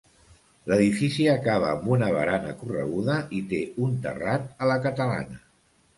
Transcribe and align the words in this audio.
L'edifici 0.71 1.27
acaba 1.33 1.67
amb 1.73 1.91
una 1.95 2.09
barana 2.17 2.55
correguda 2.63 3.19
i 3.41 3.45
té 3.53 3.61
un 3.89 3.95
terrat 4.07 4.49
a 4.67 4.71
la 4.73 4.79
catalana. 4.87 5.43